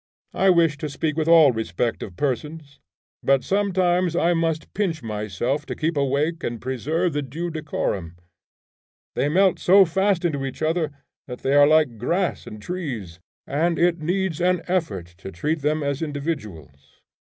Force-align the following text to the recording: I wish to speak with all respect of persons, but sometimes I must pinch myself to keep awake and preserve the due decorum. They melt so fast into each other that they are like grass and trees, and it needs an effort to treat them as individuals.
I 0.33 0.49
wish 0.49 0.79
to 0.79 0.89
speak 0.89 1.15
with 1.15 1.27
all 1.27 1.51
respect 1.51 2.01
of 2.01 2.15
persons, 2.15 2.79
but 3.21 3.43
sometimes 3.43 4.15
I 4.15 4.33
must 4.33 4.73
pinch 4.73 5.03
myself 5.03 5.63
to 5.67 5.75
keep 5.75 5.95
awake 5.95 6.43
and 6.43 6.59
preserve 6.59 7.13
the 7.13 7.21
due 7.21 7.51
decorum. 7.51 8.15
They 9.13 9.29
melt 9.29 9.59
so 9.59 9.85
fast 9.85 10.25
into 10.25 10.43
each 10.43 10.63
other 10.63 10.89
that 11.27 11.41
they 11.41 11.53
are 11.53 11.67
like 11.67 11.99
grass 11.99 12.47
and 12.47 12.59
trees, 12.59 13.19
and 13.45 13.77
it 13.77 13.99
needs 13.99 14.41
an 14.41 14.63
effort 14.67 15.05
to 15.19 15.31
treat 15.31 15.61
them 15.61 15.83
as 15.83 16.01
individuals. 16.01 16.97